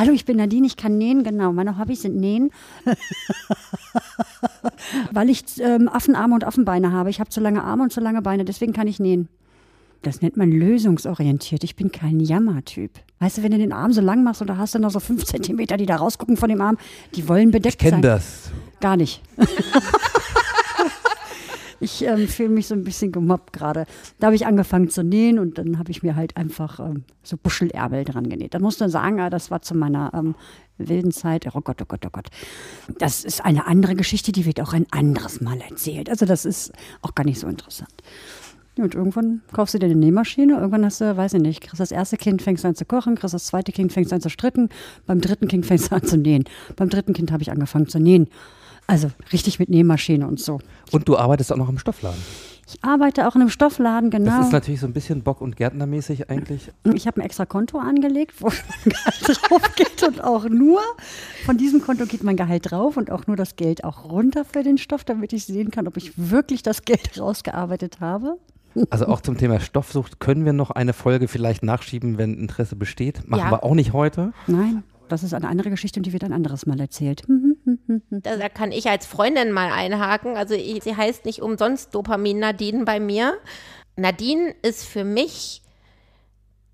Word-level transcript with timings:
Hallo, 0.00 0.12
ich 0.12 0.24
bin 0.24 0.38
Nadine, 0.38 0.66
ich 0.66 0.78
kann 0.78 0.96
nähen, 0.96 1.24
genau. 1.24 1.52
Meine 1.52 1.76
Hobbys 1.76 2.00
sind 2.00 2.16
nähen. 2.16 2.50
Weil 5.12 5.28
ich 5.28 5.44
ähm, 5.60 5.90
Affenarme 5.90 6.34
und 6.34 6.44
Affenbeine 6.44 6.90
habe. 6.90 7.10
Ich 7.10 7.20
habe 7.20 7.28
zu 7.28 7.38
lange 7.38 7.62
Arme 7.62 7.82
und 7.82 7.92
zu 7.92 8.00
lange 8.00 8.22
Beine, 8.22 8.46
deswegen 8.46 8.72
kann 8.72 8.86
ich 8.86 8.98
nähen. 8.98 9.28
Das 10.00 10.22
nennt 10.22 10.38
man 10.38 10.50
lösungsorientiert. 10.50 11.64
Ich 11.64 11.76
bin 11.76 11.92
kein 11.92 12.18
Jammertyp. 12.18 12.92
Weißt 13.18 13.36
du, 13.36 13.42
wenn 13.42 13.50
du 13.52 13.58
den 13.58 13.74
Arm 13.74 13.92
so 13.92 14.00
lang 14.00 14.24
machst 14.24 14.40
und 14.40 14.46
da 14.46 14.56
hast 14.56 14.74
du 14.74 14.78
noch 14.78 14.90
so 14.90 15.00
fünf 15.00 15.26
Zentimeter, 15.26 15.76
die 15.76 15.84
da 15.84 15.96
rausgucken 15.96 16.38
von 16.38 16.48
dem 16.48 16.62
Arm, 16.62 16.78
die 17.14 17.28
wollen 17.28 17.50
bedeckt 17.50 17.82
Ich 17.82 17.90
sein. 17.90 18.00
kenne 18.00 18.14
das. 18.14 18.50
Gar 18.80 18.96
nicht. 18.96 19.20
ich 21.80 22.04
ähm, 22.04 22.28
fühle 22.28 22.50
mich 22.50 22.68
so 22.68 22.74
ein 22.74 22.84
bisschen 22.84 23.10
gemobbt 23.10 23.52
gerade. 23.52 23.86
Da 24.18 24.26
habe 24.26 24.36
ich 24.36 24.46
angefangen 24.46 24.90
zu 24.90 25.02
nähen 25.02 25.38
und 25.38 25.58
dann 25.58 25.78
habe 25.78 25.90
ich 25.90 26.02
mir 26.02 26.14
halt 26.14 26.36
einfach 26.36 26.78
ähm, 26.78 27.04
so 27.22 27.36
Buschelärmel 27.36 28.04
dran 28.04 28.28
genäht. 28.28 28.54
Da 28.54 28.58
musst 28.58 28.80
du 28.80 28.88
sagen, 28.88 29.20
ah, 29.20 29.30
das 29.30 29.50
war 29.50 29.62
zu 29.62 29.74
meiner 29.74 30.12
ähm, 30.14 30.34
wilden 30.78 31.12
Zeit. 31.12 31.46
Oh 31.54 31.60
Gott, 31.60 31.80
oh 31.82 31.86
Gott, 31.86 32.04
oh 32.06 32.10
Gott. 32.12 32.28
Das 32.98 33.24
ist 33.24 33.44
eine 33.44 33.66
andere 33.66 33.94
Geschichte, 33.94 34.32
die 34.32 34.46
wird 34.46 34.60
auch 34.60 34.72
ein 34.72 34.86
anderes 34.90 35.40
Mal 35.40 35.60
erzählt. 35.60 36.10
Also 36.10 36.26
das 36.26 36.44
ist 36.44 36.72
auch 37.02 37.14
gar 37.14 37.24
nicht 37.24 37.40
so 37.40 37.48
interessant. 37.48 37.94
Und 38.76 38.94
irgendwann 38.94 39.42
kaufst 39.52 39.74
du 39.74 39.78
dir 39.78 39.86
eine 39.86 39.96
Nähmaschine, 39.96 40.54
irgendwann 40.54 40.84
hast 40.84 41.00
du, 41.00 41.16
weiß 41.16 41.34
ich 41.34 41.42
nicht, 41.42 41.60
kriegst 41.60 41.80
das 41.80 41.90
erste 41.90 42.16
Kind, 42.16 42.40
fängst 42.40 42.64
du 42.64 42.68
an 42.68 42.74
zu 42.74 42.84
kochen, 42.84 43.16
kriegst 43.16 43.34
das 43.34 43.46
zweite 43.46 43.72
Kind, 43.72 43.92
fängst 43.92 44.12
du 44.12 44.14
an 44.14 44.22
zu 44.22 44.30
stricken, 44.30 44.68
beim 45.06 45.20
dritten 45.20 45.48
Kind 45.48 45.66
fängst 45.66 45.90
du 45.90 45.96
an 45.96 46.04
zu 46.04 46.16
nähen. 46.16 46.44
Beim 46.76 46.88
dritten 46.88 47.12
Kind 47.12 47.32
habe 47.32 47.42
ich 47.42 47.50
angefangen 47.50 47.88
zu 47.88 47.98
nähen. 47.98 48.28
Also 48.90 49.10
richtig 49.32 49.58
mit 49.60 49.68
Nähmaschine 49.68 50.26
und 50.26 50.40
so. 50.40 50.58
Und 50.90 51.08
du 51.08 51.16
arbeitest 51.16 51.52
auch 51.52 51.56
noch 51.56 51.68
im 51.68 51.78
Stoffladen. 51.78 52.18
Ich 52.66 52.84
arbeite 52.84 53.26
auch 53.26 53.34
in 53.34 53.40
einem 53.40 53.50
Stoffladen, 53.50 54.10
Das 54.10 54.20
genau. 54.20 54.40
ist 54.42 54.52
natürlich 54.52 54.80
so 54.80 54.86
ein 54.86 54.92
bisschen 54.92 55.22
Bock- 55.22 55.40
und 55.40 55.56
Gärtnermäßig 55.56 56.28
eigentlich. 56.30 56.70
Ich 56.94 57.06
habe 57.06 57.20
ein 57.20 57.24
extra 57.24 57.44
Konto 57.46 57.78
angelegt, 57.78 58.34
wo 58.40 58.46
mein 58.48 58.84
Gehalt 58.84 59.40
drauf 59.50 59.74
geht 59.76 60.02
und 60.06 60.22
auch 60.22 60.48
nur 60.48 60.80
von 61.44 61.56
diesem 61.56 61.82
Konto 61.82 62.06
geht 62.06 62.22
mein 62.24 62.36
Gehalt 62.36 62.70
drauf 62.70 62.96
und 62.96 63.10
auch 63.10 63.26
nur 63.26 63.36
das 63.36 63.56
Geld 63.56 63.82
auch 63.84 64.04
runter 64.10 64.44
für 64.44 64.62
den 64.62 64.78
Stoff, 64.78 65.02
damit 65.04 65.32
ich 65.32 65.44
sehen 65.44 65.70
kann, 65.70 65.86
ob 65.88 65.96
ich 65.96 66.12
wirklich 66.16 66.62
das 66.62 66.82
Geld 66.82 67.16
rausgearbeitet 67.20 68.00
habe. 68.00 68.38
Also 68.90 69.06
auch 69.06 69.20
zum 69.20 69.36
Thema 69.36 69.58
Stoffsucht 69.58 70.20
können 70.20 70.44
wir 70.44 70.52
noch 70.52 70.70
eine 70.70 70.92
Folge 70.92 71.26
vielleicht 71.26 71.64
nachschieben, 71.64 72.18
wenn 72.18 72.34
Interesse 72.34 72.76
besteht. 72.76 73.28
Machen 73.28 73.40
Ja. 73.40 73.50
wir 73.50 73.64
auch 73.64 73.74
nicht 73.74 73.92
heute. 73.92 74.32
Nein, 74.46 74.84
das 75.10 75.22
ist 75.22 75.34
eine 75.34 75.48
andere 75.48 75.70
Geschichte 75.70 75.98
und 76.00 76.04
die 76.04 76.12
wird 76.12 76.24
ein 76.24 76.32
anderes 76.32 76.66
Mal 76.66 76.80
erzählt. 76.80 77.22
Da, 78.10 78.36
da 78.36 78.48
kann 78.48 78.72
ich 78.72 78.88
als 78.88 79.06
Freundin 79.06 79.50
mal 79.52 79.72
einhaken. 79.72 80.36
Also 80.36 80.54
ich, 80.54 80.82
sie 80.82 80.96
heißt 80.96 81.24
nicht 81.24 81.42
umsonst 81.42 81.94
Dopamin 81.94 82.38
Nadine 82.38 82.84
bei 82.84 83.00
mir. 83.00 83.38
Nadine 83.96 84.54
ist 84.62 84.84
für 84.84 85.04
mich 85.04 85.62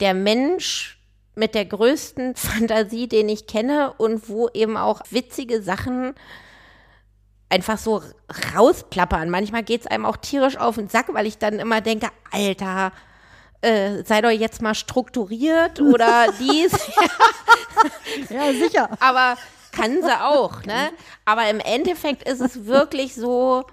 der 0.00 0.14
Mensch 0.14 1.00
mit 1.34 1.54
der 1.54 1.64
größten 1.64 2.34
Fantasie, 2.36 3.08
den 3.08 3.28
ich 3.28 3.46
kenne 3.46 3.92
und 3.98 4.28
wo 4.28 4.48
eben 4.50 4.76
auch 4.76 5.02
witzige 5.10 5.62
Sachen 5.62 6.14
einfach 7.48 7.78
so 7.78 8.02
rausplappern. 8.54 9.28
Manchmal 9.28 9.64
geht 9.64 9.82
es 9.82 9.86
einem 9.86 10.06
auch 10.06 10.16
tierisch 10.16 10.56
auf 10.56 10.76
den 10.76 10.88
Sack, 10.88 11.12
weil 11.12 11.26
ich 11.26 11.38
dann 11.38 11.58
immer 11.58 11.80
denke, 11.80 12.08
Alter, 12.30 12.92
äh, 13.62 14.04
sei 14.04 14.22
doch 14.22 14.30
jetzt 14.30 14.62
mal 14.62 14.74
strukturiert 14.74 15.80
oder 15.80 16.26
dies. 16.38 16.72
Ja, 18.30 18.52
sicher. 18.52 18.90
aber 19.00 19.36
kann 19.72 20.02
sie 20.02 20.20
auch, 20.20 20.64
ne? 20.64 20.90
Aber 21.24 21.48
im 21.48 21.60
Endeffekt 21.60 22.28
ist 22.28 22.40
es 22.40 22.66
wirklich 22.66 23.14
so, 23.14 23.64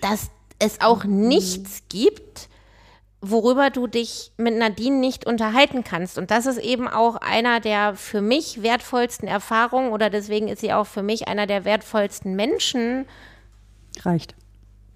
dass 0.00 0.30
es 0.58 0.80
auch 0.80 1.04
nichts 1.04 1.82
gibt, 1.88 2.48
worüber 3.20 3.70
du 3.70 3.86
dich 3.86 4.32
mit 4.36 4.56
Nadine 4.56 4.96
nicht 4.96 5.26
unterhalten 5.26 5.84
kannst. 5.84 6.16
Und 6.18 6.30
das 6.30 6.46
ist 6.46 6.58
eben 6.58 6.88
auch 6.88 7.16
einer 7.16 7.60
der 7.60 7.94
für 7.94 8.20
mich 8.20 8.62
wertvollsten 8.62 9.28
Erfahrungen 9.28 9.92
oder 9.92 10.10
deswegen 10.10 10.48
ist 10.48 10.60
sie 10.60 10.72
auch 10.72 10.86
für 10.86 11.02
mich 11.02 11.28
einer 11.28 11.46
der 11.46 11.64
wertvollsten 11.64 12.36
Menschen. 12.36 13.06
Reicht. 14.02 14.34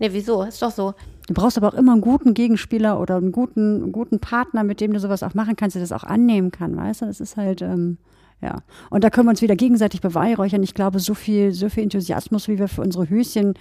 Ne, 0.00 0.12
wieso? 0.12 0.42
Ist 0.42 0.62
doch 0.62 0.72
so. 0.72 0.94
Du 1.28 1.34
brauchst 1.34 1.56
aber 1.56 1.68
auch 1.68 1.74
immer 1.74 1.92
einen 1.92 2.00
guten 2.00 2.34
Gegenspieler 2.34 2.98
oder 2.98 3.16
einen 3.16 3.30
guten, 3.30 3.82
einen 3.82 3.92
guten 3.92 4.18
Partner, 4.18 4.64
mit 4.64 4.80
dem 4.80 4.92
du 4.92 4.98
sowas 4.98 5.22
auch 5.22 5.34
machen 5.34 5.54
kannst, 5.54 5.76
der 5.76 5.82
das 5.82 5.92
auch 5.92 6.02
annehmen 6.04 6.50
kann, 6.50 6.76
weißt 6.76 7.02
du? 7.02 7.06
Das 7.06 7.20
ist 7.20 7.36
halt, 7.36 7.62
ähm, 7.62 7.98
ja. 8.40 8.62
Und 8.88 9.04
da 9.04 9.10
können 9.10 9.26
wir 9.26 9.30
uns 9.30 9.42
wieder 9.42 9.56
gegenseitig 9.56 10.00
beweihräuchern. 10.00 10.62
Ich 10.62 10.74
glaube, 10.74 10.98
so 10.98 11.14
viel, 11.14 11.52
so 11.52 11.68
viel 11.68 11.84
Enthusiasmus, 11.84 12.48
wie 12.48 12.58
wir 12.58 12.66
für 12.66 12.80
unsere 12.80 13.08
Höschen, 13.10 13.54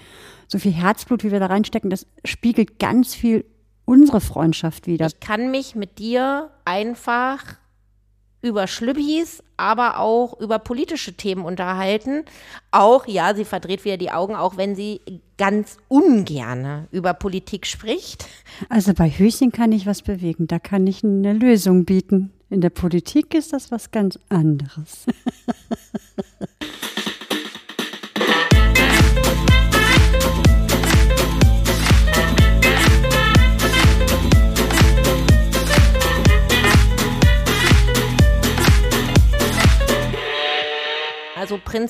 so 0.48 0.58
viel 0.58 0.72
Herzblut, 0.72 1.24
wie 1.24 1.32
wir 1.32 1.40
da 1.40 1.48
reinstecken, 1.48 1.90
das 1.90 2.08
spiegelt 2.24 2.80
ganz 2.80 3.14
viel 3.14 3.46
unsere 3.84 4.22
Freundschaft 4.22 4.88
wieder. 4.88 5.08
Ich 5.08 5.20
kann 5.20 5.52
mich 5.52 5.76
mit 5.76 6.00
dir 6.00 6.50
einfach 6.64 7.44
über 8.42 8.68
Schlüppis, 8.68 9.44
aber 9.58 10.00
auch 10.00 10.40
über 10.40 10.60
politische 10.60 11.14
Themen 11.14 11.44
unterhalten. 11.44 12.24
Auch, 12.72 13.08
ja, 13.08 13.36
sie 13.36 13.46
verdreht 13.46 13.84
wieder 13.86 13.98
die 13.98 14.12
Augen, 14.12 14.36
auch 14.36 14.58
wenn 14.58 14.76
sie 14.76 15.02
ganz 15.38 15.78
ungerne 15.88 16.88
über 16.92 17.14
Politik 17.14 17.66
spricht. 17.66 18.28
Also 18.70 18.94
bei 18.94 19.10
Höschen 19.10 19.52
kann 19.52 19.72
ich 19.72 19.86
was 19.86 20.02
bewegen, 20.02 20.48
da 20.48 20.60
kann 20.60 20.88
ich 20.88 21.04
eine 21.04 21.34
Lösung 21.34 21.86
bieten. 21.86 22.32
In 22.50 22.62
der 22.62 22.72
Politik 22.72 23.34
ist 23.36 23.54
das 23.54 23.72
was 23.72 23.92
ganz 23.92 24.18
anderes. 24.30 25.06
Also 41.50 41.60
prinzipiell 41.66 41.90